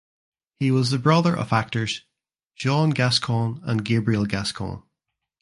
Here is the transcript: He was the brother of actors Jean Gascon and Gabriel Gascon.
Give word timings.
He 0.59 0.71
was 0.71 0.89
the 0.89 0.97
brother 0.97 1.37
of 1.37 1.53
actors 1.53 2.05
Jean 2.55 2.89
Gascon 2.89 3.61
and 3.65 3.85
Gabriel 3.85 4.25
Gascon. 4.25 4.81